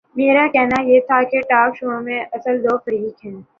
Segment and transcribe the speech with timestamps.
[0.15, 3.41] میرا کہنا یہ تھا کہ ٹاک شو میں اصلا دو فریق ہیں۔